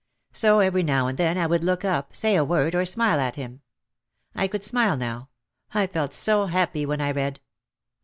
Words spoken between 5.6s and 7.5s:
I felt so happy when I read.